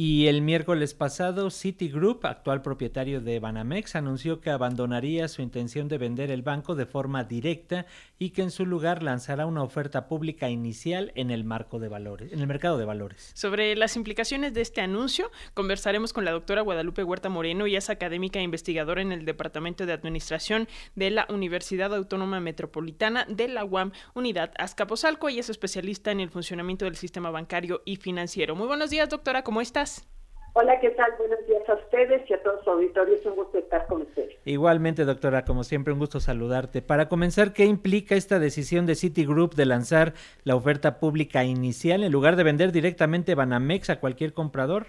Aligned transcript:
Y 0.00 0.28
el 0.28 0.42
miércoles 0.42 0.94
pasado, 0.94 1.50
Citigroup, 1.50 2.24
actual 2.24 2.62
propietario 2.62 3.20
de 3.20 3.40
Banamex, 3.40 3.96
anunció 3.96 4.40
que 4.40 4.50
abandonaría 4.50 5.26
su 5.26 5.42
intención 5.42 5.88
de 5.88 5.98
vender 5.98 6.30
el 6.30 6.42
banco 6.42 6.76
de 6.76 6.86
forma 6.86 7.24
directa 7.24 7.84
y 8.16 8.30
que 8.30 8.42
en 8.42 8.52
su 8.52 8.64
lugar 8.64 9.02
lanzará 9.02 9.44
una 9.44 9.64
oferta 9.64 10.06
pública 10.06 10.50
inicial 10.50 11.10
en 11.16 11.32
el 11.32 11.42
marco 11.42 11.80
de 11.80 11.88
valores, 11.88 12.32
en 12.32 12.38
el 12.38 12.46
mercado 12.46 12.78
de 12.78 12.84
valores. 12.84 13.32
Sobre 13.34 13.74
las 13.74 13.96
implicaciones 13.96 14.54
de 14.54 14.60
este 14.60 14.80
anuncio, 14.80 15.32
conversaremos 15.54 16.12
con 16.12 16.24
la 16.24 16.30
doctora 16.30 16.62
Guadalupe 16.62 17.02
Huerta 17.02 17.28
Moreno, 17.28 17.66
y 17.66 17.74
es 17.74 17.90
académica 17.90 18.38
e 18.38 18.44
investigadora 18.44 19.02
en 19.02 19.10
el 19.10 19.24
Departamento 19.24 19.84
de 19.84 19.94
Administración 19.94 20.68
de 20.94 21.10
la 21.10 21.26
Universidad 21.28 21.92
Autónoma 21.92 22.38
Metropolitana 22.38 23.26
de 23.28 23.48
la 23.48 23.64
UAM, 23.64 23.90
Unidad 24.14 24.52
Azcapotzalco, 24.58 25.28
y 25.28 25.40
es 25.40 25.50
especialista 25.50 26.12
en 26.12 26.20
el 26.20 26.30
funcionamiento 26.30 26.84
del 26.84 26.94
sistema 26.94 27.32
bancario 27.32 27.82
y 27.84 27.96
financiero. 27.96 28.54
Muy 28.54 28.68
buenos 28.68 28.90
días, 28.90 29.08
doctora, 29.08 29.42
¿cómo 29.42 29.60
estás? 29.60 29.87
Hola, 30.60 30.80
¿qué 30.80 30.90
tal? 30.90 31.12
Buenos 31.18 31.46
días 31.46 31.68
a 31.68 31.74
ustedes 31.74 32.28
y 32.28 32.34
a 32.34 32.42
todos 32.42 32.64
su 32.64 32.70
auditorio. 32.70 33.14
Es 33.14 33.24
un 33.26 33.36
gusto 33.36 33.58
estar 33.58 33.86
con 33.86 34.02
ustedes. 34.02 34.34
Igualmente, 34.44 35.04
doctora, 35.04 35.44
como 35.44 35.62
siempre, 35.62 35.92
un 35.92 36.00
gusto 36.00 36.18
saludarte. 36.18 36.82
Para 36.82 37.08
comenzar, 37.08 37.52
¿qué 37.52 37.64
implica 37.64 38.16
esta 38.16 38.40
decisión 38.40 38.84
de 38.84 38.96
Citigroup 38.96 39.54
de 39.54 39.66
lanzar 39.66 40.14
la 40.42 40.56
oferta 40.56 40.98
pública 40.98 41.44
inicial 41.44 42.02
en 42.02 42.10
lugar 42.10 42.34
de 42.34 42.42
vender 42.42 42.72
directamente 42.72 43.36
Banamex 43.36 43.90
a 43.90 44.00
cualquier 44.00 44.32
comprador? 44.32 44.86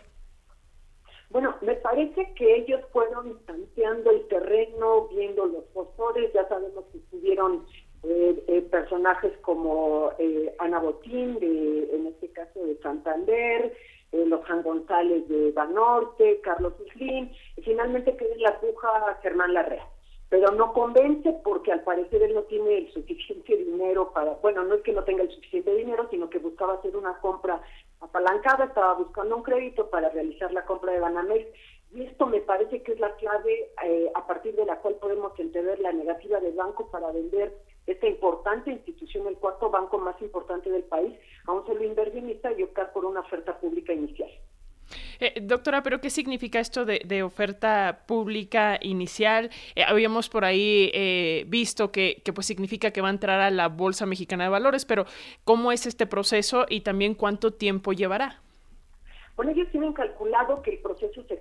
Bueno, 1.29 1.55
me 1.61 1.75
parece 1.75 2.33
que 2.33 2.55
ellos 2.55 2.81
fueron 2.91 3.39
tanteando 3.45 4.09
el 4.09 4.27
terreno, 4.27 5.07
viendo 5.09 5.45
los 5.45 5.65
postores. 5.65 6.33
Ya 6.33 6.47
sabemos 6.47 6.85
que 6.91 6.97
estuvieron 6.97 7.65
eh, 8.03 8.43
eh, 8.47 8.61
personajes 8.71 9.33
como 9.41 10.13
eh, 10.17 10.55
Ana 10.57 10.79
Botín, 10.79 11.37
de, 11.39 11.89
en 11.93 12.07
este 12.07 12.31
caso 12.31 12.65
de 12.65 12.75
Santander, 12.77 13.71
Juan 14.49 14.63
González 14.63 15.27
de 15.27 15.51
Banorte, 15.51 16.41
Carlos 16.41 16.73
Slim, 16.93 17.29
y 17.55 17.61
finalmente 17.61 18.17
queda 18.17 18.33
en 18.33 18.41
la 18.41 18.59
puja 18.59 19.19
Germán 19.21 19.53
Larrea. 19.53 19.87
Pero 20.29 20.51
no 20.51 20.73
convence 20.73 21.33
porque 21.43 21.71
al 21.71 21.83
parecer 21.83 22.21
él 22.23 22.33
no 22.35 22.43
tiene 22.43 22.79
el 22.79 22.91
suficiente 22.91 23.55
dinero 23.55 24.11
para, 24.11 24.33
bueno, 24.41 24.63
no 24.63 24.75
es 24.75 24.81
que 24.81 24.93
no 24.93 25.03
tenga 25.03 25.23
el 25.23 25.31
suficiente 25.31 25.73
dinero, 25.75 26.07
sino 26.09 26.29
que 26.29 26.39
buscaba 26.39 26.73
hacer 26.73 26.95
una 26.95 27.19
compra 27.19 27.61
apalancada, 27.99 28.65
estaba 28.65 28.93
buscando 28.93 29.37
un 29.37 29.43
crédito 29.43 29.89
para 29.89 30.09
realizar 30.09 30.51
la 30.51 30.65
compra 30.65 30.93
de 30.93 30.99
Banamex. 30.99 31.47
Y 31.91 32.03
esto 32.03 32.27
me 32.27 32.41
parece 32.41 32.83
que 32.83 32.93
es 32.93 32.99
la 32.99 33.15
clave 33.15 33.71
eh, 33.83 34.11
a 34.13 34.27
partir 34.27 34.55
de 34.55 34.65
la 34.65 34.77
cual 34.77 34.95
podemos 34.95 35.37
entender 35.39 35.79
la 35.79 35.91
negativa 35.91 36.39
del 36.39 36.53
banco 36.53 36.89
para 36.91 37.11
vender 37.11 37.55
esta 37.87 38.07
importante 38.07 38.71
institución, 38.71 39.25
el 39.27 39.37
cuarto 39.37 39.71
banco 39.71 39.97
más 39.97 40.21
importante 40.21 40.69
del 40.69 40.83
país, 40.83 41.17
a 41.47 41.53
un 41.53 41.65
solo 41.65 41.83
inversionista 41.83 42.51
y 42.51 42.61
optar 42.61 42.93
por 42.93 43.03
una 43.03 43.21
oferta 43.21 43.57
pública 43.57 43.93
inicial. 43.93 44.29
Eh, 45.19 45.41
doctora, 45.41 45.83
¿pero 45.83 45.99
qué 45.99 46.09
significa 46.09 46.59
esto 46.59 46.85
de, 46.85 47.23
oferta 47.23 48.03
pública 48.07 48.79
inicial? 48.81 49.49
Eh, 49.75 49.83
habíamos 49.85 50.29
por 50.29 50.45
ahí 50.45 50.89
eh, 50.93 51.43
visto 51.47 51.91
que, 51.91 52.21
que, 52.23 52.31
pues 52.31 52.47
significa 52.47 52.91
que 52.91 53.01
va 53.01 53.09
a 53.09 53.11
entrar 53.11 53.41
a 53.41 53.51
la 53.51 53.67
Bolsa 53.67 54.05
Mexicana 54.05 54.45
de 54.45 54.49
Valores, 54.49 54.85
pero 54.85 55.05
¿cómo 55.43 55.71
es 55.71 55.85
este 55.85 56.07
proceso 56.07 56.65
y 56.69 56.81
también 56.81 57.15
cuánto 57.15 57.51
tiempo 57.51 57.91
llevará? 57.91 58.41
Bueno, 59.35 59.51
ellos 59.51 59.69
tienen 59.71 59.93
calculado 59.93 60.61
que 60.61 60.71
el 60.71 60.79
proceso 60.79 61.23
se, 61.23 61.39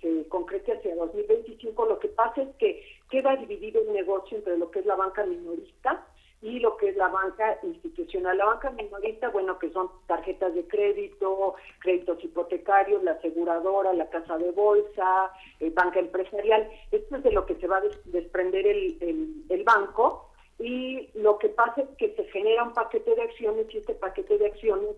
se 0.00 0.28
concrete 0.28 0.72
hacia 0.72 0.94
2025. 0.94 1.86
Lo 1.86 1.98
que 1.98 2.08
pasa 2.08 2.42
es 2.42 2.48
que 2.58 2.84
queda 3.10 3.34
dividido 3.36 3.80
el 3.82 3.92
negocio 3.92 4.38
entre 4.38 4.56
lo 4.56 4.70
que 4.70 4.80
es 4.80 4.86
la 4.86 4.94
banca 4.94 5.24
minorista 5.26 6.06
y 6.42 6.58
lo 6.58 6.76
que 6.76 6.88
es 6.88 6.96
la 6.96 7.08
banca 7.08 7.58
institucional. 7.62 8.38
La 8.38 8.46
banca 8.46 8.70
minorista, 8.70 9.28
bueno, 9.28 9.58
que 9.58 9.70
son 9.70 9.90
tarjetas 10.06 10.54
de 10.54 10.66
crédito, 10.66 11.54
créditos 11.80 12.22
hipotecarios, 12.24 13.02
la 13.02 13.12
aseguradora, 13.12 13.92
la 13.92 14.08
casa 14.08 14.38
de 14.38 14.50
bolsa, 14.52 15.32
eh, 15.60 15.70
banca 15.70 15.98
empresarial. 15.98 16.68
Esto 16.90 17.16
es 17.16 17.22
de 17.22 17.32
lo 17.32 17.44
que 17.44 17.56
se 17.56 17.66
va 17.66 17.78
a 17.78 17.82
desprender 18.06 18.66
el, 18.66 19.44
el 19.48 19.64
banco 19.64 20.30
y 20.58 21.08
lo 21.14 21.38
que 21.38 21.48
pasa 21.48 21.82
es 21.82 21.88
que 21.96 22.14
se 22.14 22.24
genera 22.24 22.64
un 22.64 22.74
paquete 22.74 23.14
de 23.14 23.22
acciones 23.22 23.66
y 23.70 23.78
este 23.78 23.94
paquete 23.94 24.38
de 24.38 24.46
acciones 24.46 24.96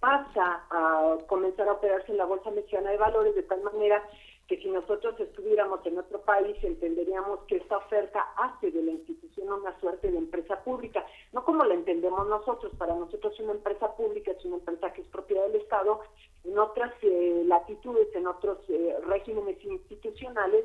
pasa 0.00 0.64
a 0.70 1.16
comenzar 1.28 1.68
a 1.68 1.72
operarse 1.72 2.12
en 2.12 2.18
la 2.18 2.24
Bolsa 2.24 2.50
Mexicana 2.50 2.90
de 2.90 2.98
Valores 2.98 3.34
de 3.34 3.44
tal 3.44 3.62
manera 3.62 4.02
que 4.48 4.58
si 4.58 4.68
nosotros 4.68 5.18
estuviéramos 5.18 5.84
en 5.86 5.98
otro 5.98 6.20
país 6.20 6.56
entenderíamos 6.62 7.40
que 7.48 7.56
esta 7.56 7.78
oferta 7.78 8.20
hace 8.36 8.70
de 8.70 8.82
la 8.82 8.92
institución 8.92 9.52
una 9.52 9.78
suerte 9.80 10.10
de 10.10 10.18
empresa 10.18 10.62
pública, 10.62 11.04
no 11.32 11.44
como 11.44 11.64
la 11.64 11.74
entendemos 11.74 12.26
nosotros, 12.28 12.72
para 12.76 12.94
nosotros 12.94 13.38
una 13.40 13.52
empresa 13.52 13.94
pública 13.96 14.32
es 14.32 14.44
una 14.44 14.56
empresa 14.56 14.92
que 14.92 15.02
es 15.02 15.08
propiedad 15.08 15.46
del 15.46 15.62
Estado, 15.62 16.00
en 16.44 16.58
otras 16.58 16.92
eh, 17.02 17.42
latitudes, 17.46 18.14
en 18.14 18.26
otros 18.26 18.58
eh, 18.68 18.96
regímenes 19.06 19.62
institucionales, 19.64 20.64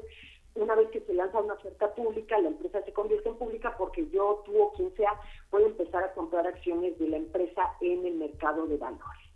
una 0.56 0.76
vez 0.76 0.90
que 0.90 1.02
se 1.02 1.14
lanza 1.14 1.40
una 1.40 1.54
oferta 1.54 1.94
pública, 1.94 2.38
la 2.40 2.50
empresa 2.50 2.84
se 2.84 2.92
convierte 2.92 3.30
en 3.30 3.36
pública 3.36 3.76
porque 3.78 4.10
yo, 4.10 4.44
tú 4.46 4.62
o 4.62 4.74
quien 4.74 4.94
sea 4.96 5.14
puede 5.50 5.68
empezar 5.68 6.04
a 6.04 6.14
comprar 6.14 6.46
acciones 6.48 6.98
de 7.00 7.08
la 7.08 7.18
empresa 7.18 7.76
en 7.80 8.06
el 8.06 8.16
mercado 8.16 8.68
de 8.68 8.78
valores. 8.78 9.29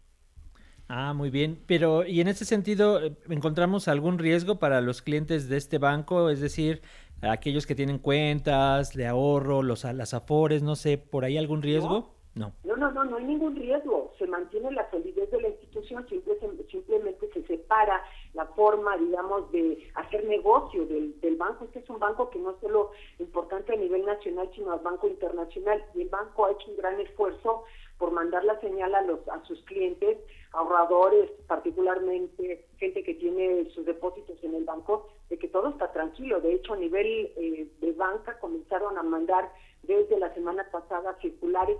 Ah, 0.87 1.13
muy 1.13 1.29
bien. 1.29 1.59
Pero, 1.65 2.05
¿y 2.05 2.21
en 2.21 2.27
ese 2.27 2.45
sentido 2.45 3.03
eh, 3.03 3.15
encontramos 3.29 3.87
algún 3.87 4.19
riesgo 4.19 4.59
para 4.59 4.81
los 4.81 5.01
clientes 5.01 5.49
de 5.49 5.57
este 5.57 5.77
banco? 5.77 6.29
Es 6.29 6.41
decir, 6.41 6.81
aquellos 7.21 7.65
que 7.65 7.75
tienen 7.75 7.99
cuentas 7.99 8.93
de 8.93 9.07
ahorro, 9.07 9.63
los 9.63 9.83
las 9.85 10.13
afores, 10.13 10.61
no 10.61 10.75
sé, 10.75 10.97
¿por 10.97 11.25
ahí 11.25 11.37
algún 11.37 11.61
riesgo? 11.61 12.13
No. 12.35 12.51
No, 12.63 12.75
no, 12.75 12.91
no, 12.91 13.03
no, 13.03 13.17
hay 13.17 13.25
ningún 13.25 13.55
riesgo. 13.55 14.11
Se 14.17 14.27
mantiene 14.27 14.71
la 14.71 14.89
solidez 14.89 15.29
de 15.31 15.41
la 15.41 15.47
simplemente 15.83 17.29
se 17.33 17.43
separa 17.43 18.03
la 18.33 18.45
forma, 18.47 18.97
digamos, 18.97 19.51
de 19.51 19.91
hacer 19.95 20.25
negocio 20.25 20.85
del, 20.85 21.19
del 21.21 21.35
banco. 21.35 21.65
Este 21.65 21.79
es 21.79 21.89
un 21.89 21.99
banco 21.99 22.29
que 22.29 22.39
no 22.39 22.51
es 22.51 22.57
solo 22.61 22.91
importante 23.19 23.73
a 23.73 23.77
nivel 23.77 24.05
nacional, 24.05 24.49
sino 24.53 24.71
a 24.71 24.77
banco 24.77 25.07
internacional. 25.07 25.83
Y 25.93 26.01
el 26.01 26.09
banco 26.09 26.45
ha 26.45 26.51
hecho 26.51 26.69
un 26.69 26.77
gran 26.77 26.99
esfuerzo 26.99 27.63
por 27.97 28.11
mandar 28.11 28.43
la 28.43 28.59
señal 28.59 28.93
a, 28.95 29.01
los, 29.01 29.25
a 29.29 29.43
sus 29.45 29.63
clientes, 29.63 30.17
ahorradores, 30.51 31.31
particularmente 31.47 32.65
gente 32.77 33.03
que 33.03 33.13
tiene 33.13 33.69
sus 33.71 33.85
depósitos 33.85 34.43
en 34.43 34.55
el 34.55 34.65
banco, 34.65 35.07
de 35.29 35.37
que 35.37 35.47
todo 35.47 35.69
está 35.69 35.91
tranquilo. 35.91 36.41
De 36.41 36.53
hecho, 36.53 36.73
a 36.73 36.77
nivel 36.77 37.31
eh, 37.37 37.67
de 37.79 37.91
banca 37.93 38.37
comenzaron 38.39 38.97
a 38.97 39.03
mandar 39.03 39.49
desde 39.83 40.17
la 40.17 40.33
semana 40.33 40.65
pasada 40.71 41.17
circulares, 41.21 41.77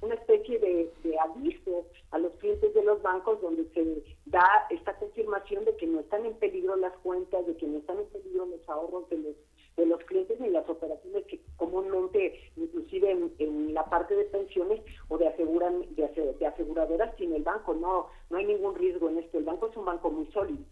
una 0.00 0.14
especie 0.14 0.58
de, 0.58 0.92
de 1.02 1.18
aviso 1.18 1.86
a 2.10 2.18
los 2.18 2.32
clientes 2.34 2.72
de 2.74 2.82
los 2.82 3.00
bancos 3.02 3.27
donde 3.36 3.68
se 3.74 4.02
da 4.26 4.66
esta 4.70 4.96
confirmación 4.98 5.64
de 5.64 5.76
que 5.76 5.86
no 5.86 6.00
están 6.00 6.26
en 6.26 6.34
peligro 6.34 6.76
las 6.76 6.96
cuentas, 6.98 7.46
de 7.46 7.56
que 7.56 7.66
no 7.66 7.78
están 7.78 7.98
en 7.98 8.06
peligro 8.06 8.46
los 8.46 8.68
ahorros 8.68 9.08
de 9.10 9.18
los 9.18 9.36
de 9.78 9.86
los 9.86 10.02
clientes 10.04 10.38
ni 10.40 10.50
las 10.50 10.68
operaciones 10.68 11.24
que 11.26 11.40
comúnmente, 11.56 12.50
inclusive 12.56 13.12
en, 13.38 13.72
la 13.72 13.84
parte 13.84 14.16
de 14.16 14.24
pensiones 14.24 14.80
o 15.08 15.16
de 15.18 15.28
aseguran 15.28 15.84
de, 15.94 16.46
aseguradoras, 16.46 17.14
tiene 17.14 17.36
el 17.36 17.44
banco. 17.44 17.74
No, 17.74 18.08
no 18.28 18.36
hay 18.36 18.44
ningún 18.44 18.74
riesgo 18.74 19.08
en 19.08 19.18
esto. 19.18 19.38
El 19.38 19.44
banco 19.44 19.68
es 19.68 19.76
un 19.76 19.84
banco 19.84 20.10
muy 20.10 20.26
sólido. 20.32 20.64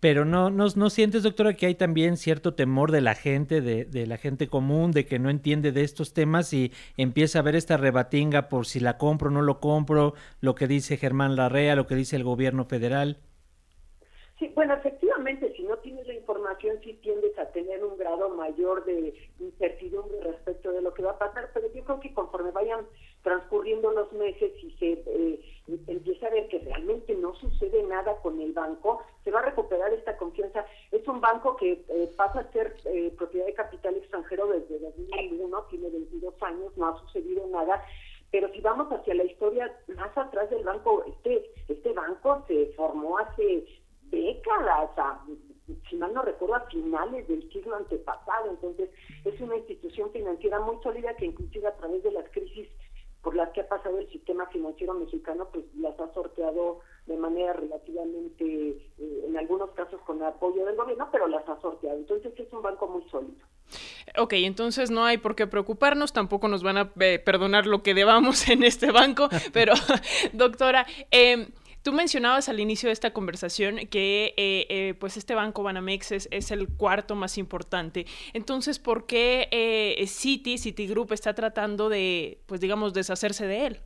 Pero 0.00 0.24
no, 0.24 0.50
no, 0.50 0.66
no 0.74 0.90
sientes, 0.90 1.22
doctora, 1.22 1.54
que 1.54 1.66
hay 1.66 1.74
también 1.74 2.16
cierto 2.16 2.54
temor 2.54 2.92
de 2.92 3.00
la 3.00 3.14
gente, 3.14 3.60
de, 3.60 3.84
de, 3.84 4.06
la 4.06 4.18
gente 4.18 4.48
común, 4.48 4.92
de 4.92 5.06
que 5.06 5.18
no 5.18 5.30
entiende 5.30 5.72
de 5.72 5.82
estos 5.82 6.12
temas 6.12 6.52
y 6.52 6.72
empieza 6.96 7.38
a 7.38 7.42
ver 7.42 7.56
esta 7.56 7.76
rebatinga 7.76 8.48
por 8.48 8.66
si 8.66 8.80
la 8.80 8.98
compro 8.98 9.28
o 9.28 9.32
no 9.32 9.42
lo 9.42 9.60
compro, 9.60 10.14
lo 10.40 10.54
que 10.54 10.66
dice 10.66 10.96
Germán 10.96 11.36
Larrea, 11.36 11.76
lo 11.76 11.86
que 11.86 11.94
dice 11.94 12.16
el 12.16 12.24
gobierno 12.24 12.64
federal. 12.66 13.18
Sí, 14.38 14.52
bueno, 14.54 14.74
efectivamente, 14.74 15.50
si 15.56 15.62
no 15.62 15.78
tienes 15.78 16.06
la 16.06 16.12
información, 16.12 16.78
sí 16.84 16.92
tiendes 17.02 17.38
a 17.38 17.50
tener 17.52 17.82
un 17.82 17.96
grado 17.96 18.28
mayor 18.28 18.84
de 18.84 19.14
incertidumbre 19.40 20.20
respecto 20.20 20.72
de 20.72 20.82
lo 20.82 20.92
que 20.92 21.02
va 21.02 21.12
a 21.12 21.18
pasar, 21.18 21.50
pero 21.54 21.72
yo 21.72 21.82
creo 21.82 22.00
que 22.00 22.12
conforme 22.12 22.50
vayan 22.50 22.86
transcurriendo 23.22 23.92
los 23.92 24.12
meses 24.12 24.52
y 24.62 24.72
se 24.72 24.92
eh, 25.06 25.40
empieza 25.86 26.26
a 26.26 26.30
ver 26.30 26.48
que 26.48 26.58
realmente 26.58 27.14
no 27.14 27.34
sucede 27.36 27.82
nada 27.84 28.20
con 28.20 28.38
el 28.38 28.52
banco, 28.52 29.02
se 29.24 29.30
va 29.30 29.40
a 29.40 29.46
recuperar 29.46 29.90
esta 29.94 30.18
confianza. 30.18 30.66
Es 30.92 31.08
un 31.08 31.22
banco 31.22 31.56
que 31.56 31.84
eh, 31.88 32.10
pasa 32.14 32.40
a 32.40 32.52
ser 32.52 32.76
eh, 32.84 33.14
propiedad 33.16 33.46
de 33.46 33.54
capital 33.54 33.96
extranjero 33.96 34.48
desde 34.48 34.78
2001, 34.80 35.62
tiene 35.70 35.88
22 35.88 36.34
años, 36.42 36.76
no 36.76 36.88
ha 36.88 37.00
sucedido 37.00 37.46
nada 37.46 37.82
pero 38.30 38.52
si 38.52 38.60
vamos 38.60 38.88
hacia 38.90 39.14
la 39.14 39.24
historia 39.24 39.72
más 39.96 40.18
atrás 40.18 40.50
del 40.50 40.64
banco, 40.64 41.04
este, 41.06 41.48
este 41.68 41.92
banco 41.92 42.44
se 42.48 42.66
formó 42.76 43.18
hace 43.18 43.64
décadas, 44.10 44.90
si 45.88 45.96
mal 45.96 46.14
no 46.14 46.22
recuerdo, 46.22 46.54
a 46.56 46.66
finales 46.66 47.26
del 47.28 47.50
siglo 47.52 47.76
antepasado. 47.76 48.50
Entonces, 48.50 48.90
es 49.24 49.40
una 49.40 49.56
institución 49.56 50.10
financiera 50.12 50.60
muy 50.60 50.76
sólida 50.82 51.14
que 51.16 51.26
inclusive 51.26 51.66
a 51.66 51.76
través 51.76 52.02
de 52.02 52.12
las 52.12 52.28
crisis 52.30 52.68
por 53.26 53.34
las 53.34 53.50
que 53.50 53.60
ha 53.60 53.68
pasado 53.68 53.98
el 53.98 54.08
sistema 54.12 54.46
financiero 54.46 54.94
mexicano, 54.94 55.48
pues 55.52 55.64
las 55.80 55.98
ha 55.98 56.14
sorteado 56.14 56.78
de 57.06 57.16
manera 57.16 57.54
relativamente, 57.54 58.44
eh, 58.98 59.24
en 59.26 59.36
algunos 59.36 59.70
casos 59.72 60.00
con 60.02 60.22
apoyo 60.22 60.64
del 60.64 60.76
gobierno, 60.76 61.08
pero 61.10 61.26
las 61.26 61.48
ha 61.48 61.60
sorteado. 61.60 61.98
Entonces 61.98 62.32
es 62.38 62.52
un 62.52 62.62
banco 62.62 62.86
muy 62.86 63.02
sólido. 63.10 63.44
Ok, 64.16 64.34
entonces 64.34 64.92
no 64.92 65.04
hay 65.04 65.18
por 65.18 65.34
qué 65.34 65.48
preocuparnos, 65.48 66.12
tampoco 66.12 66.46
nos 66.46 66.62
van 66.62 66.78
a 66.78 66.92
eh, 67.00 67.18
perdonar 67.18 67.66
lo 67.66 67.82
que 67.82 67.94
debamos 67.94 68.48
en 68.48 68.62
este 68.62 68.92
banco, 68.92 69.28
pero 69.52 69.72
doctora, 70.32 70.86
eh, 71.10 71.48
Tú 71.86 71.92
mencionabas 71.92 72.48
al 72.48 72.58
inicio 72.58 72.88
de 72.88 72.94
esta 72.94 73.12
conversación 73.12 73.76
que 73.88 74.34
eh, 74.36 74.66
eh, 74.68 74.94
pues 74.98 75.16
este 75.16 75.36
banco 75.36 75.62
Banamex 75.62 76.10
es, 76.32 76.50
el 76.50 76.66
cuarto 76.76 77.14
más 77.14 77.38
importante. 77.38 78.06
Entonces, 78.34 78.80
¿por 78.80 79.06
qué 79.06 79.46
eh, 79.52 80.04
Citi, 80.08 80.58
Citigroup 80.58 81.12
está 81.12 81.32
tratando 81.32 81.88
de, 81.88 82.40
pues 82.46 82.60
digamos, 82.60 82.92
deshacerse 82.92 83.46
de 83.46 83.66
él? 83.66 83.80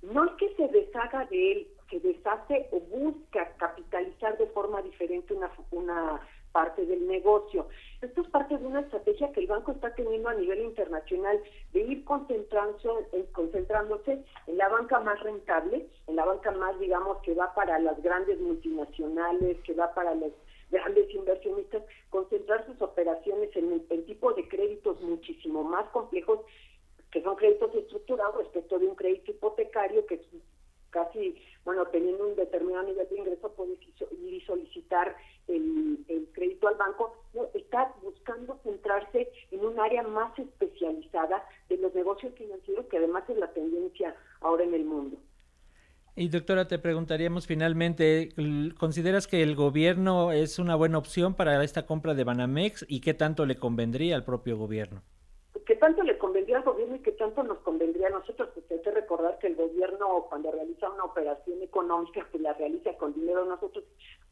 No 0.00 0.24
es 0.24 0.30
que 0.38 0.54
se 0.54 0.68
deshaga 0.68 1.26
de 1.26 1.52
él, 1.52 1.68
se 1.90 2.00
deshace 2.00 2.70
o 2.72 2.80
busca 2.80 3.46
capitalizar 3.58 4.38
de 4.38 4.46
forma 4.46 4.80
diferente 4.80 5.34
una, 5.34 5.50
una 5.70 6.18
parte 6.52 6.86
del 6.86 7.06
negocio. 7.06 7.66
Esto 8.00 8.20
es 8.20 8.28
parte 8.28 8.56
de 8.56 8.66
una 8.66 8.80
estrategia 8.80 9.32
que 9.32 9.40
el 9.40 9.46
banco 9.46 9.72
está 9.72 9.94
teniendo 9.94 10.28
a 10.28 10.34
nivel 10.34 10.60
internacional 10.60 11.40
de 11.72 11.80
ir 11.80 12.04
concentrándose, 12.04 12.88
concentrándose 13.32 14.22
en 14.46 14.58
la 14.58 14.68
banca 14.68 15.00
más 15.00 15.18
rentable, 15.20 15.88
en 16.06 16.16
la 16.16 16.24
banca 16.24 16.52
más, 16.52 16.78
digamos, 16.78 17.18
que 17.22 17.31
va 17.42 17.54
para 17.54 17.78
las 17.78 18.00
grandes 18.02 18.40
multinacionales, 18.40 19.58
que 19.62 19.74
va 19.74 19.92
para 19.94 20.14
los 20.14 20.32
grandes 20.70 21.12
inversionistas, 21.14 21.82
concentrar 22.10 22.64
sus 22.66 22.80
operaciones 22.80 23.54
en 23.56 23.84
el 23.90 24.04
tipo 24.04 24.32
de 24.32 24.48
créditos 24.48 25.00
muchísimo 25.02 25.64
más 25.64 25.88
complejos, 25.90 26.40
que 27.10 27.22
son 27.22 27.36
créditos 27.36 27.74
estructurados 27.74 28.38
respecto 28.38 28.78
de 28.78 28.86
un 28.86 28.94
crédito 28.94 29.32
hipotecario 29.32 30.06
que 30.06 30.20
casi, 30.90 31.36
bueno, 31.64 31.86
teniendo 31.86 32.28
un 32.28 32.36
determinado 32.36 32.84
nivel 32.84 33.08
de 33.08 33.18
ingreso, 33.18 33.52
puede 33.52 33.72
ir 33.72 34.34
y 34.34 34.40
solicitar 34.42 35.16
el, 35.48 36.28
crédito 36.32 36.68
al 36.68 36.76
banco, 36.76 37.16
no, 37.34 37.48
está 37.54 37.92
buscando 38.02 38.58
centrarse 38.62 39.30
en 39.50 39.64
un 39.64 39.78
área 39.80 40.02
más 40.02 40.38
especializada 40.38 41.44
de 41.68 41.78
los 41.78 41.94
negocios 41.94 42.34
financieros, 42.34 42.86
que 42.86 42.98
además 42.98 43.28
es 43.28 43.36
la 43.38 43.52
tendencia 43.52 44.14
ahora 44.40 44.64
en 44.64 44.74
el 44.74 44.84
mundo. 44.84 45.16
Y 46.14 46.28
doctora, 46.28 46.68
te 46.68 46.78
preguntaríamos 46.78 47.46
finalmente, 47.46 48.34
¿consideras 48.78 49.26
que 49.26 49.42
el 49.42 49.54
gobierno 49.54 50.30
es 50.30 50.58
una 50.58 50.74
buena 50.74 50.98
opción 50.98 51.34
para 51.34 51.62
esta 51.64 51.86
compra 51.86 52.14
de 52.14 52.24
Banamex 52.24 52.84
y 52.86 53.00
qué 53.00 53.14
tanto 53.14 53.46
le 53.46 53.56
convendría 53.56 54.16
al 54.16 54.24
propio 54.24 54.58
gobierno? 54.58 55.02
¿Qué 55.66 55.76
tanto 55.76 56.02
le 56.02 56.18
convendría 56.18 56.58
al 56.58 56.64
gobierno 56.64 56.96
y 56.96 57.00
qué 57.00 57.12
tanto 57.12 57.42
nos 57.42 57.58
convendría 57.58 58.08
a 58.08 58.10
nosotros? 58.10 58.50
Porque 58.54 58.74
hay 58.74 58.80
que 58.80 58.90
recordar 58.90 59.38
que 59.38 59.48
el 59.48 59.54
gobierno 59.54 60.26
cuando 60.28 60.50
realiza 60.50 60.90
una 60.90 61.04
operación 61.04 61.62
económica, 61.62 62.26
pues 62.30 62.42
la 62.42 62.52
realiza 62.54 62.96
con 62.96 63.14
dinero 63.14 63.44
nosotros. 63.44 63.84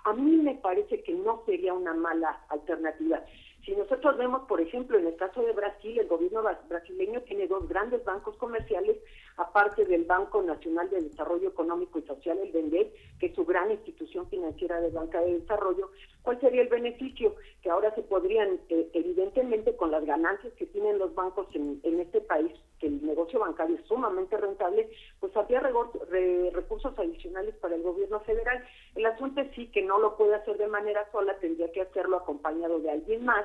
A 0.05 0.12
mí 0.12 0.37
me 0.37 0.56
parece 0.56 1.03
que 1.03 1.12
no 1.12 1.43
sería 1.47 1.75
una 1.75 1.94
mala 1.94 2.44
alternativa. 2.49 3.23
Si 3.65 3.77
nosotros 3.77 4.17
vemos, 4.17 4.43
por 4.49 4.61
ejemplo, 4.61 4.99
en 4.99 5.06
el 5.06 5.17
caso 5.17 5.43
de 5.43 5.53
Brasil, 5.53 5.99
el 5.99 6.09
gobierno 6.09 6.43
brasileño 6.69 7.21
tiene 7.23 7.47
dos 7.47 7.69
grandes 7.69 8.03
bancos 8.05 8.37
comerciales, 8.37 8.97
aparte 9.37 9.85
del 9.85 10.05
Banco 10.05 10.43
Nacional 10.43 10.88
de 10.88 11.03
Desarrollo 11.03 11.50
Económico 11.50 11.99
y 11.99 12.03
Social, 12.03 12.38
el 12.38 12.53
BNDES, 12.53 12.88
que 13.19 13.26
es 13.26 13.35
su 13.35 13.44
institución 13.69 14.29
financiera 14.29 14.81
de 14.81 14.91
banca 14.91 15.21
de 15.21 15.41
desarrollo. 15.41 15.91
¿Cuál 16.23 16.41
sería 16.41 16.62
el 16.62 16.69
beneficio? 16.69 17.35
Que 17.62 17.71
ahora 17.71 17.95
se 17.95 18.03
podrían, 18.03 18.61
eh, 18.69 18.89
evidentemente, 18.95 19.77
con 19.77 19.91
las 19.91 20.05
ganancias 20.05 20.53
que 20.55 20.67
tienen 20.67 20.99
los 20.99 21.15
bancos 21.15 21.47
en, 21.55 21.81
este 22.01 22.21
país, 22.21 22.53
que 22.79 22.87
el 22.87 23.05
negocio 23.05 23.41
bancario 23.41 23.77
es 23.77 23.87
sumamente 23.87 24.37
rentable, 24.37 24.89
pues 25.19 25.37
habría 25.37 25.61
recursos 25.61 26.99
adicionales 26.99 27.55
para 27.57 27.75
el 27.75 27.83
gobierno 27.83 28.21
federal. 28.21 28.65
El 28.95 29.07
asunto 29.07 29.41
es 29.41 29.55
sí 29.55 29.67
que 29.69 29.83
no 29.83 29.99
lo 29.99 30.17
puede 30.17 30.35
hacer 30.35 30.57
de 30.57 30.69
manera 30.69 31.07
sola, 31.12 31.39
tendría 31.39 31.71
que 31.73 31.83
hacerlo 31.83 32.17
acompañado 32.17 32.81
de 32.81 32.91
alguien 32.91 33.25
más 33.25 33.45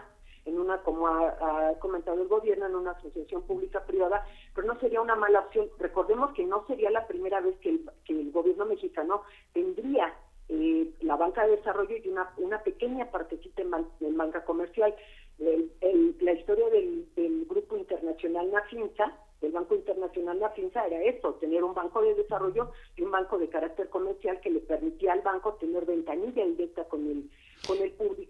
en 0.55 0.61
una, 0.61 0.77
como 0.79 1.07
ha, 1.07 1.73
comentado 1.79 2.21
el 2.21 2.27
gobierno, 2.27 2.65
en 2.65 2.75
una 2.75 2.91
asociación 2.91 3.43
pública-privada, 3.43 4.25
pero 4.53 4.67
no 4.67 4.79
sería 4.79 5.01
una 5.01 5.15
mala 5.15 5.41
opción. 5.41 5.67
Recordemos 5.77 6.33
que 6.33 6.45
no 6.45 6.65
sería 6.65 6.89
la 6.89 7.05
primera 7.07 7.41
vez 7.41 7.57
que 7.59 7.69
el, 7.69 7.91
que 8.05 8.13
el 8.19 8.31
gobierno 8.31 8.65
mexicano 8.65 9.23
tendría 9.53 10.13
eh, 10.47 10.91
la 11.01 11.17
banca 11.17 11.45
de 11.45 11.57
desarrollo 11.57 11.95
y 11.97 12.07
una, 12.07 12.31
una 12.37 12.63
pequeña 12.63 13.11
partecita 13.11 13.61
en, 13.61 14.17
banca 14.17 14.45
comercial. 14.45 14.95
la 15.37 16.31
historia 16.31 16.69
del, 16.69 17.13
del 17.15 17.45
grupo 17.45 17.75
internacional 17.77 18.49
Nafinsa, 18.51 19.13
del 19.41 19.51
Banco 19.51 19.75
Internacional 19.75 20.39
Nafinsa, 20.39 20.87
era 20.87 21.03
eso, 21.03 21.33
tener 21.35 21.63
un 21.63 21.73
banco 21.73 22.01
de 22.01 22.15
desarrollo 22.15 22.71
y 22.95 23.01
un 23.01 23.11
banco 23.11 23.37
de 23.37 23.49
carácter 23.49 23.89
comercial 23.89 24.39
que 24.39 24.49
le 24.49 24.61
permitía 24.61 25.13
al 25.13 25.21
banco 25.21 25.55
tener 25.55 25.85
ventanilla 25.85 26.45
directa 26.45 26.85
con 26.85 27.05
el 27.05 27.29
con 27.65 27.81
el 27.81 27.91
público 27.93 28.24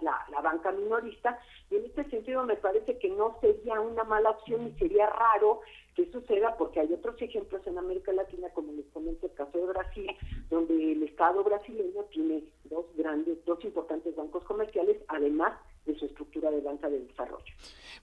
la, 0.00 0.40
banca 0.42 0.72
minorista. 0.72 1.38
Y 1.70 1.76
en 1.76 1.84
este 1.86 2.04
sentido 2.10 2.44
me 2.44 2.56
parece 2.56 2.98
que 2.98 3.10
no 3.10 3.36
sería 3.40 3.80
una 3.80 4.04
mala 4.04 4.30
opción 4.30 4.66
y 4.66 4.78
sería 4.78 5.06
raro 5.06 5.60
que 5.94 6.10
suceda 6.12 6.56
porque 6.56 6.80
hay 6.80 6.92
otros 6.92 7.20
ejemplos 7.20 7.66
en 7.66 7.78
América 7.78 8.12
Latina, 8.12 8.48
como 8.54 8.72
les 8.72 8.86
comento 8.86 9.26
el 9.26 9.34
caso 9.34 9.58
de 9.58 9.66
Brasil, 9.66 10.16
donde 10.48 10.92
el 10.92 11.02
Estado 11.02 11.42
brasileño 11.42 12.04
tiene 12.12 12.44
dos 12.64 12.86
grandes, 12.96 13.44
dos 13.44 13.62
importantes 13.64 14.14
bancos 14.14 14.44
comerciales, 14.44 14.98
además 15.08 15.54
de 15.88 15.98
su 15.98 16.04
estructura 16.04 16.50
de 16.50 16.60
banca 16.60 16.88
de 16.88 17.00
desarrollo. 17.00 17.52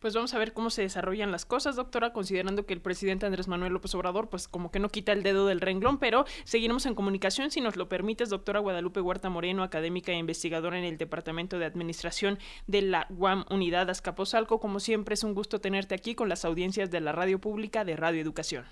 Pues 0.01 0.13
vamos 0.13 0.33
a 0.33 0.39
ver 0.39 0.53
cómo 0.53 0.69
se 0.69 0.81
desarrollan 0.81 1.31
las 1.31 1.45
cosas, 1.45 1.75
doctora, 1.75 2.11
considerando 2.11 2.65
que 2.65 2.73
el 2.73 2.81
presidente 2.81 3.25
Andrés 3.25 3.47
Manuel 3.47 3.73
López 3.73 3.95
Obrador, 3.95 4.29
pues 4.29 4.47
como 4.47 4.71
que 4.71 4.79
no 4.79 4.89
quita 4.89 5.13
el 5.13 5.23
dedo 5.23 5.47
del 5.47 5.61
renglón, 5.61 5.99
pero 5.99 6.25
seguiremos 6.43 6.85
en 6.85 6.95
comunicación 6.95 7.51
si 7.51 7.61
nos 7.61 7.77
lo 7.77 7.87
permites, 7.87 8.29
doctora 8.29 8.59
Guadalupe 8.59 8.99
Huerta 8.99 9.29
Moreno, 9.29 9.63
académica 9.63 10.11
e 10.11 10.15
investigadora 10.15 10.77
en 10.77 10.83
el 10.83 10.97
Departamento 10.97 11.59
de 11.59 11.65
Administración 11.65 12.39
de 12.67 12.81
la 12.81 13.07
UAM 13.09 13.45
Unidad 13.49 13.89
Azcapotzalco. 13.89 14.59
Como 14.59 14.79
siempre, 14.79 15.13
es 15.13 15.23
un 15.23 15.33
gusto 15.33 15.61
tenerte 15.61 15.95
aquí 15.95 16.15
con 16.15 16.27
las 16.27 16.43
audiencias 16.43 16.91
de 16.91 16.99
la 16.99 17.11
radio 17.11 17.39
pública 17.39 17.85
de 17.85 17.95
Radio 17.95 18.21
Educación. 18.21 18.65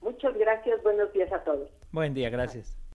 Muchas 0.00 0.36
gracias, 0.36 0.82
buenos 0.82 1.12
días 1.12 1.32
a 1.32 1.42
todos. 1.44 1.70
Buen 1.90 2.12
día, 2.12 2.28
gracias. 2.28 2.76